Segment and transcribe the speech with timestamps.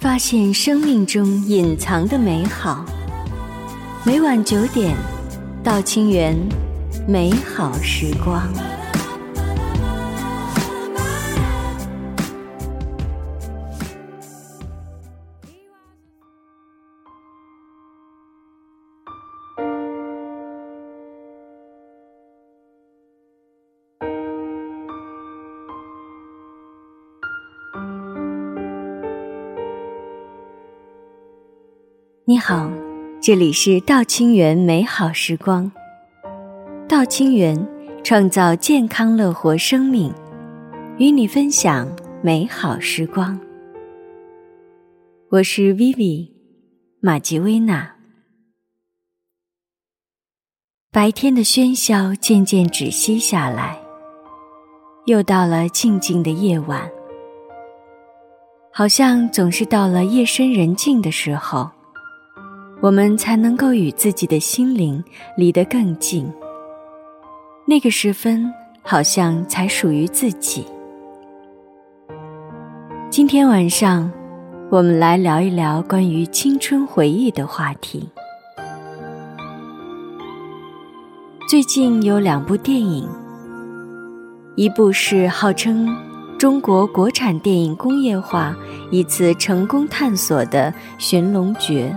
[0.00, 2.84] 发现生命中隐藏的美好。
[4.04, 4.96] 每晚九点，
[5.64, 6.36] 到清源，
[7.08, 8.48] 美好时光。
[32.30, 32.70] 你好，
[33.22, 35.72] 这里是道清源美好时光。
[36.86, 37.56] 道清源
[38.04, 40.12] 创造健康乐活生命，
[40.98, 41.90] 与你分享
[42.22, 43.40] 美好时光。
[45.30, 46.30] 我是 Vivi
[47.00, 47.96] 马吉薇娜。
[50.92, 53.80] 白天的喧嚣渐渐止息下来，
[55.06, 56.90] 又到了静静的夜晚。
[58.70, 61.70] 好像总是到了夜深人静的时候。
[62.80, 65.02] 我们才能够与自己的心灵
[65.36, 66.32] 离得更近。
[67.66, 68.48] 那个时分，
[68.82, 70.64] 好像才属于自己。
[73.10, 74.08] 今天晚上，
[74.70, 78.08] 我们来聊一聊关于青春回忆的话题。
[81.48, 83.08] 最近有两部电影，
[84.54, 85.88] 一部是号称
[86.38, 88.54] 中国国产电影工业化
[88.92, 91.92] 一次成功探索的《寻龙诀》。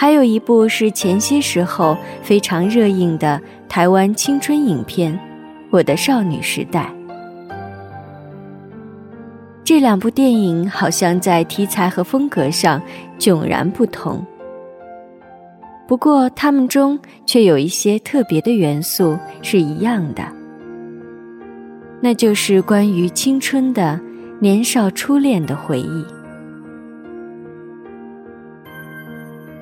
[0.00, 5.12] 还有一部是前些时候非常热映的台湾青春影片
[5.68, 6.90] 《我的少女时代》。
[9.62, 12.80] 这两部电影好像在题材和风格上
[13.18, 14.24] 迥然不同，
[15.86, 20.22] 不过它们中却有一些特别的元素是一样的，
[22.00, 24.00] 那就是关于青春的
[24.38, 26.02] 年少初恋的回忆。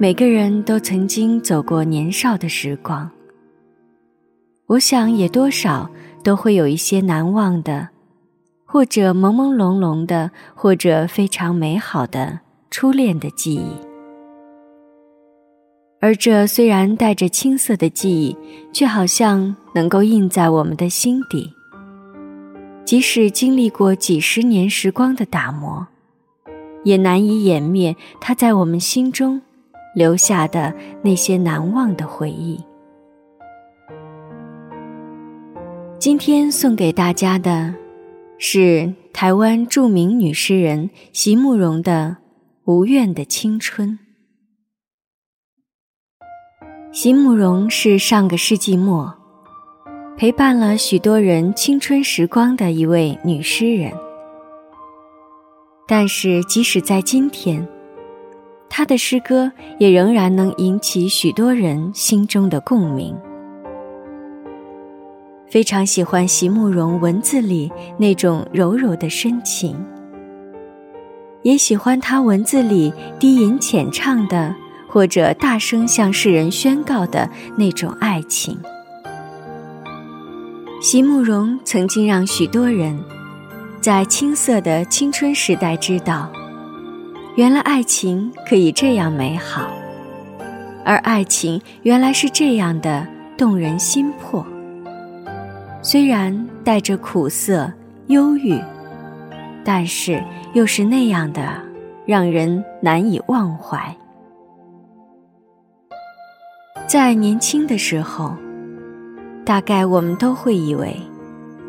[0.00, 3.10] 每个人都曾经走过年少的时光，
[4.66, 5.90] 我想也多少
[6.22, 7.88] 都会有一些难忘的，
[8.64, 12.38] 或者朦朦胧胧的，或者非常美好的
[12.70, 13.72] 初恋的记忆。
[16.00, 18.36] 而这虽然带着青涩的记忆，
[18.72, 21.52] 却好像能够印在我们的心底，
[22.84, 25.84] 即使经历过几十年时光的打磨，
[26.84, 29.42] 也难以掩灭它在我们心中。
[29.98, 30.72] 留下的
[31.02, 32.56] 那些难忘的回忆。
[35.98, 37.74] 今天送给大家的，
[38.38, 42.18] 是台湾著名女诗人席慕容的
[42.72, 43.98] 《无怨的青春》。
[46.92, 49.12] 席慕容是上个世纪末
[50.16, 53.92] 陪伴了许多人青春时光的一位女诗人，
[55.88, 57.68] 但是即使在今天。
[58.78, 59.50] 他的诗歌
[59.80, 63.12] 也仍然能引起许多人心中的共鸣。
[65.48, 69.76] 非常喜欢席慕容文字里那种柔柔的深情，
[71.42, 74.54] 也喜欢他文字里低吟浅唱的，
[74.86, 78.56] 或者大声向世人宣告的那种爱情。
[80.80, 82.96] 席慕容曾经让许多人
[83.80, 86.30] 在青涩的青春时代知道。
[87.38, 89.70] 原来爱情可以这样美好，
[90.84, 93.06] 而爱情原来是这样的
[93.36, 94.44] 动人心魄。
[95.80, 97.72] 虽然带着苦涩、
[98.08, 98.60] 忧郁，
[99.62, 100.20] 但是
[100.52, 101.62] 又是那样的
[102.04, 103.96] 让人难以忘怀。
[106.88, 108.34] 在年轻的时候，
[109.44, 110.96] 大概我们都会以为，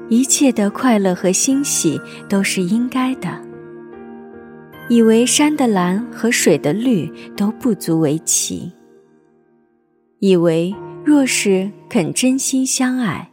[0.10, 3.30] 一切的快乐和欣喜都是应该的。
[4.90, 7.08] 以为山的蓝和水的绿
[7.38, 8.72] 都不足为奇，
[10.18, 13.30] 以为若是肯真心相爱，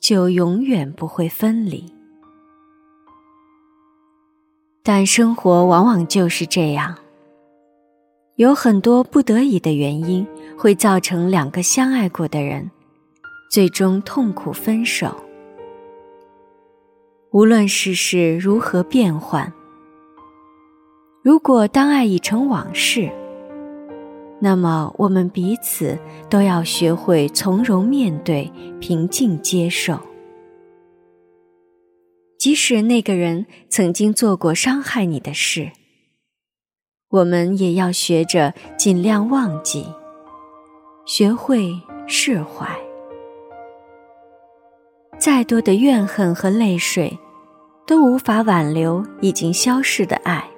[0.00, 1.84] 就永远不会分离。
[4.82, 6.96] 但生活往往就是这样，
[8.34, 10.26] 有很多不得已的原因，
[10.58, 12.68] 会造成两个相爱过的人
[13.48, 15.16] 最终痛苦分手。
[17.30, 19.52] 无论世事如何变幻。
[21.26, 23.10] 如果当爱已成往事，
[24.38, 25.98] 那么我们彼此
[26.30, 29.98] 都要学会从容面对、平静接受。
[32.38, 35.72] 即使那个人曾经做过伤害你的事，
[37.08, 39.84] 我们也要学着尽量忘记，
[41.06, 41.74] 学会
[42.06, 42.68] 释怀。
[45.18, 47.18] 再多的怨恨和泪水，
[47.84, 50.48] 都无法挽留已经消逝的爱。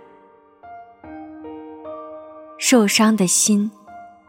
[2.60, 3.70] 受伤的心，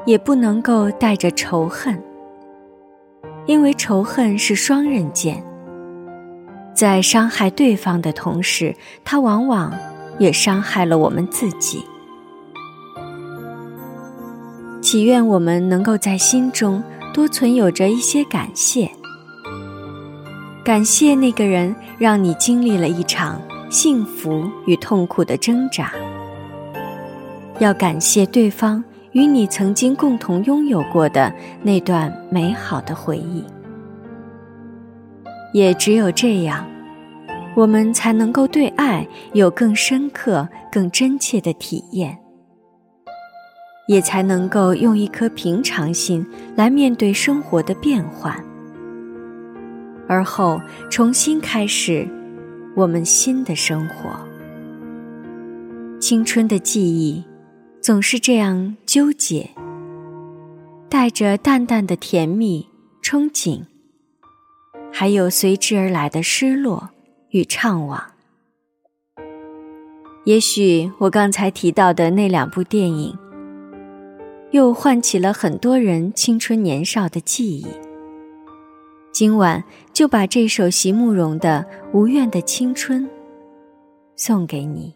[0.05, 1.99] 也不能够带着仇恨，
[3.47, 5.43] 因为仇恨是双刃剑，
[6.75, 9.73] 在伤害对方的同时，它往往
[10.19, 11.83] 也伤害了我们自己。
[14.79, 18.91] 祈愿我们能够在心中多存有着一些感谢，
[20.63, 23.41] 感谢那个人让你经历了一场
[23.71, 25.91] 幸福与痛苦的挣扎。
[27.59, 33.43] 要感谢对方与你曾经共同拥有过的那段美好的回忆，
[35.53, 36.65] 也只有这样，
[37.55, 42.17] 我们才能够对爱有更深刻、更真切的体验。
[43.87, 46.23] 也才能够用一颗平常心
[46.55, 48.35] 来面对生活的变幻，
[50.07, 50.61] 而后
[50.91, 52.07] 重新开始
[52.75, 54.11] 我们新的生活。
[55.99, 57.23] 青春的记忆
[57.81, 59.49] 总是这样纠结，
[60.89, 62.67] 带着淡淡的甜蜜、
[63.01, 63.65] 憧憬，
[64.91, 66.89] 还有随之而来的失落
[67.29, 68.01] 与怅惘。
[70.25, 73.17] 也许我刚才提到的那两部电影。
[74.51, 77.67] 又唤起了很多人青春年少的记忆。
[79.13, 81.63] 今晚就把这首席慕容的
[81.95, 83.05] 《无怨的青春》
[84.15, 84.95] 送给你。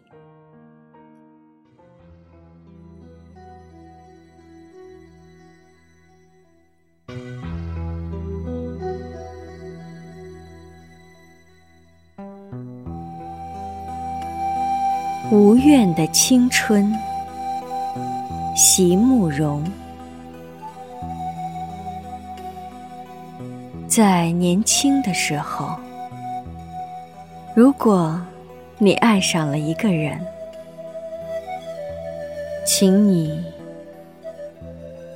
[15.34, 16.94] 无怨的青春。
[18.54, 19.64] 席慕容，
[23.88, 25.76] 在年轻的时候，
[27.52, 28.16] 如果
[28.78, 30.24] 你爱上了一个人，
[32.64, 33.42] 请你，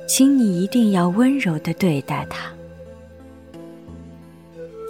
[0.05, 2.51] 请你一定要温柔的对待他，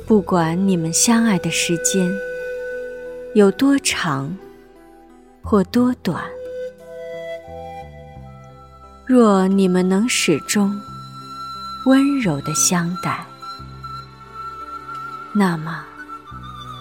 [0.07, 2.09] 不管你们相爱的时间
[3.35, 4.35] 有多长
[5.49, 6.23] 或多短。
[9.07, 10.79] 若你们能始终
[11.87, 13.25] 温柔的相待，
[15.33, 15.83] 那么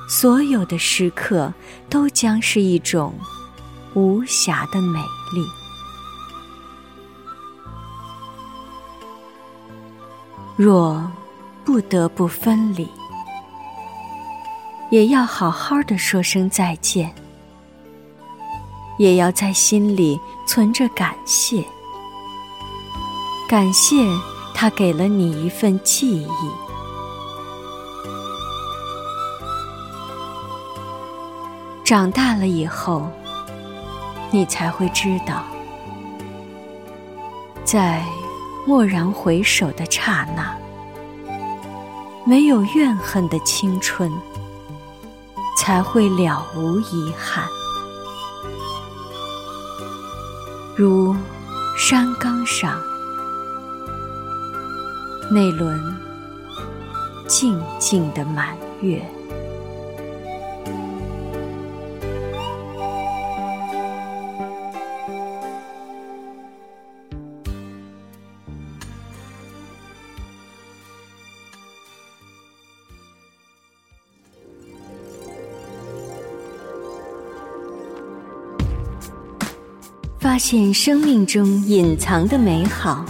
[0.06, 1.50] 所有的时刻
[1.88, 3.15] 都将是一种
[3.94, 5.00] 无瑕的美
[5.32, 5.47] 丽。
[10.59, 11.11] 若
[11.65, 12.87] 不得不分离，
[14.91, 17.15] 也要好好的说声再见，
[18.99, 21.65] 也要在心里存着感谢。
[23.49, 24.06] 感谢
[24.55, 26.29] 他给了你一份记忆。
[31.83, 33.09] 长大了以后，
[34.31, 35.43] 你才会知道，
[37.65, 38.05] 在
[38.67, 40.55] 蓦然回首的刹那，
[42.27, 44.12] 没有怨恨的青春，
[45.56, 47.49] 才会了无遗憾。
[50.79, 51.13] 如
[51.77, 52.81] 山岗上。
[55.29, 55.77] 那轮
[57.27, 59.03] 静静的满月，
[80.29, 83.03] 发现生命中隐藏的美好。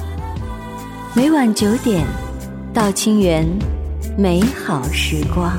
[1.17, 2.07] 每晚九点，
[2.73, 3.45] 到清源，
[4.17, 5.53] 美好时光。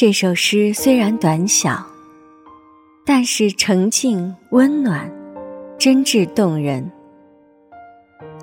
[0.00, 1.84] 这首诗虽然短小。
[3.04, 5.12] 但是澄净、温暖、
[5.76, 6.88] 真挚动人，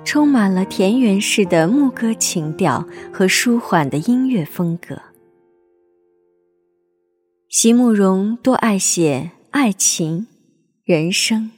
[0.04, 5.00] 充满了田园式的牧歌情调和舒缓的音乐风格。
[7.48, 10.26] 席慕容多爱写爱情、
[10.84, 11.50] 人生、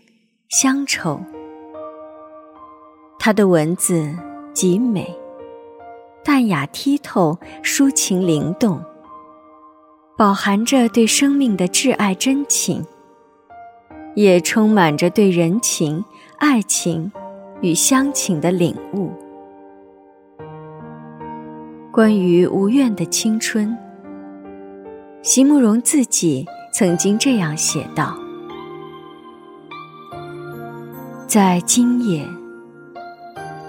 [0.48, 1.20] 乡愁，
[3.18, 4.14] 他的文字
[4.54, 5.12] 极美，
[6.22, 8.80] 淡雅剔透，抒情灵动，
[10.18, 12.84] 饱含着对生命的挚爱真情。
[14.14, 16.04] 也充满着对人情、
[16.38, 17.12] 爱情
[17.60, 19.12] 与乡情的领悟。
[21.92, 23.78] 关于无怨的青春，
[25.22, 28.18] 席慕容自己曾经这样写道
[31.28, 32.26] ：“在今夜，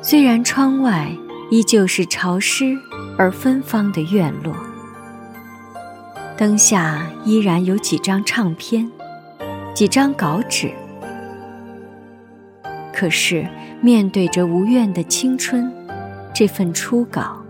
[0.01, 1.15] 虽然窗外
[1.51, 2.75] 依旧是潮湿
[3.19, 4.55] 而芬芳的院落，
[6.39, 8.89] 灯下依然有几张唱片，
[9.73, 10.71] 几张稿纸。
[12.93, 13.45] 可是
[13.81, 15.69] 面对着无怨的青春，
[16.33, 17.43] 这份初稿，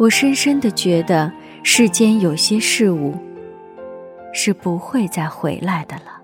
[0.00, 1.32] 我深深的觉得。”
[1.64, 3.14] 世间有些事物
[4.32, 6.22] 是不会再回来的了，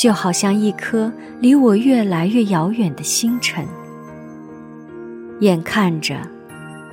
[0.00, 3.66] 就好像一颗离我越来越遥远的星辰，
[5.40, 6.16] 眼看着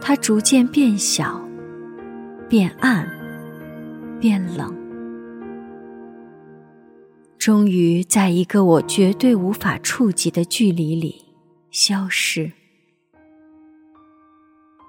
[0.01, 1.39] 它逐渐变小、
[2.53, 3.09] 变暗、
[4.21, 4.71] 变冷，
[7.39, 11.25] 终于在一个我绝对无法触及的距离里
[11.71, 12.51] 消失。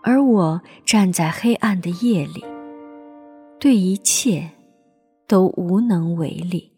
[0.02, 2.44] 而我站在黑暗的夜里，
[3.58, 4.50] 对一切
[5.26, 6.70] 都无能为力，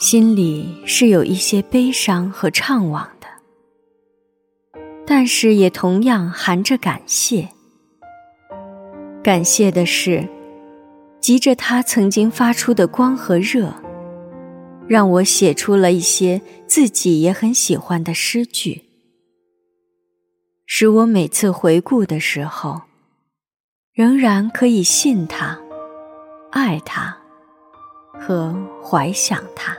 [0.00, 3.06] 心里是有一些悲伤和怅惘，
[5.06, 7.48] 但是也同样含着感谢。
[9.22, 10.28] 感谢的是，
[11.20, 13.72] 急着他曾经发出的光和热，
[14.88, 18.82] 让我写出了一些自己也很喜欢的诗句。
[20.66, 22.82] 使我每次回顾的时候，
[23.92, 25.58] 仍然可以信他、
[26.50, 27.16] 爱他
[28.18, 29.76] 和怀想他。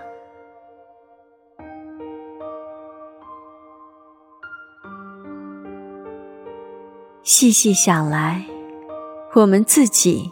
[7.27, 8.41] 细细想来，
[9.35, 10.31] 我们自己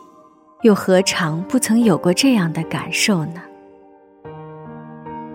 [0.61, 3.41] 又何尝不曾有过这样的感受呢？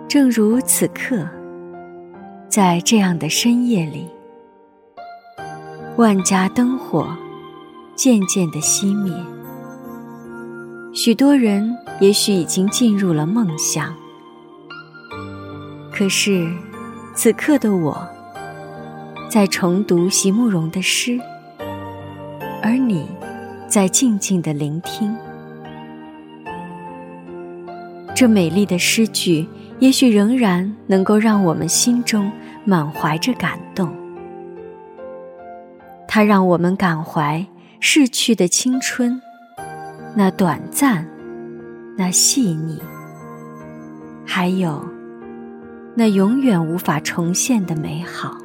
[0.09, 1.29] 正如此刻，
[2.49, 4.09] 在这样的深夜里。
[5.99, 7.14] 万家灯火
[7.95, 9.12] 渐渐的熄灭，
[10.95, 13.95] 许多人也许已经进入了梦乡。
[15.93, 16.50] 可是，
[17.14, 18.09] 此刻的我，
[19.29, 21.21] 在重读席慕容的诗，
[22.62, 23.07] 而你，
[23.67, 25.17] 在静静的聆听。
[28.14, 29.49] 这美丽的诗句，
[29.79, 32.31] 也许仍然能够让我们心中
[32.64, 33.90] 满怀着感动。
[36.07, 37.47] 它让我们感怀
[37.79, 39.21] 逝去的青春，
[40.14, 41.07] 那短暂，
[41.97, 42.79] 那细腻，
[44.26, 44.85] 还有
[45.95, 48.39] 那永远无法重现的美好。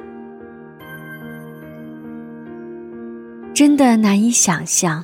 [3.56, 5.02] 真的难以想象，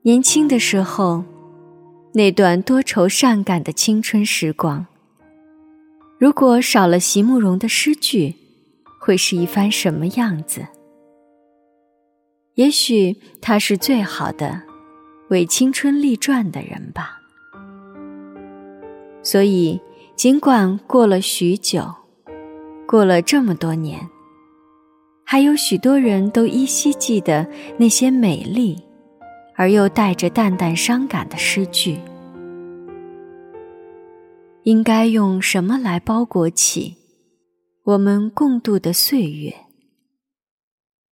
[0.00, 1.22] 年轻的时候
[2.14, 4.86] 那段多愁善感的青春时光，
[6.18, 8.34] 如果少了席慕容的诗句，
[8.98, 10.66] 会是一番什么样子？
[12.54, 14.62] 也许他是最好的
[15.28, 17.20] 为青春立传的人吧。
[19.22, 19.78] 所以，
[20.16, 21.84] 尽管过了许久，
[22.88, 24.08] 过了这么多年，
[25.24, 27.46] 还有许多人都依稀记得
[27.78, 28.80] 那些美丽
[29.56, 31.98] 而又带着淡淡伤感的诗句。
[34.64, 36.96] 应该用什么来包裹起
[37.84, 39.54] 我们共度的岁月？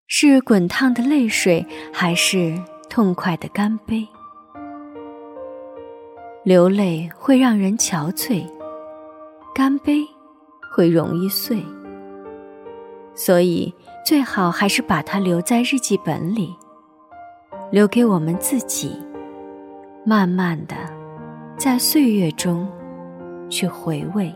[0.06, 2.54] 是滚烫的泪水，还是
[2.88, 4.06] 痛快的干杯？
[6.44, 8.44] 流泪会让人憔悴，
[9.54, 10.02] 干杯
[10.74, 11.62] 会容易碎。
[13.14, 13.72] 所以，
[14.04, 16.52] 最好还是把它留在日记本里，
[17.70, 18.96] 留给我们自己，
[20.04, 20.74] 慢慢的
[21.56, 22.68] 在岁月中
[23.48, 24.34] 去回味。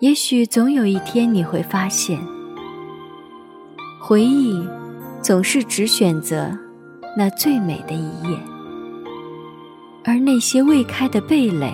[0.00, 2.20] 也许总有一天你会发现。
[4.02, 4.68] 回忆
[5.22, 6.50] 总是只选择
[7.16, 8.36] 那最美的一页，
[10.04, 11.72] 而那些未开的蓓蕾，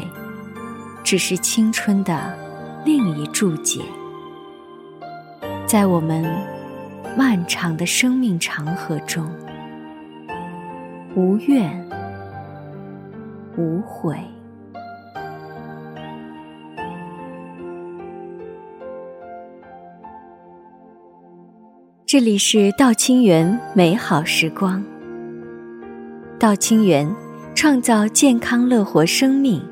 [1.03, 2.39] 只是青春的
[2.85, 3.81] 另一注解。
[5.69, 6.25] 在我们
[7.15, 9.31] 漫长的生命长河中，
[11.15, 11.71] 无怨
[13.55, 14.17] 无悔。
[22.07, 24.83] 这里是道清源美好时光。
[26.39, 27.07] 道清源
[27.55, 29.63] 创造健康乐活生命，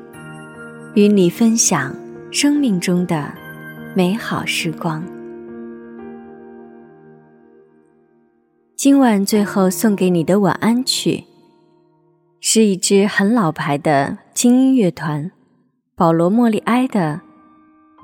[0.93, 1.91] 与你分享
[2.31, 3.33] 生命中的
[3.95, 5.03] 美好时光。
[8.77, 11.23] 今晚最后送给你的晚安曲，
[12.39, 15.31] 是一支很老牌的轻音乐团——
[15.97, 17.19] 保罗·莫利埃的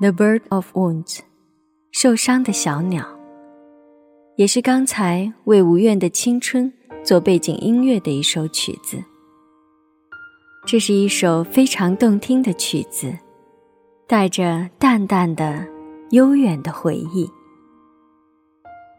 [0.00, 1.18] The Bird of Wounds》，
[1.92, 3.06] 受伤的小鸟。
[4.34, 6.72] 也是刚才为无怨的青春
[7.04, 9.00] 做背景音乐的一首曲子。
[10.66, 13.16] 这是一首非常动听的曲子，
[14.08, 15.64] 带着淡淡的、
[16.10, 17.30] 悠远的回忆。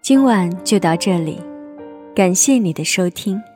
[0.01, 1.37] 今晚就到这里，
[2.15, 3.54] 感谢你的收听。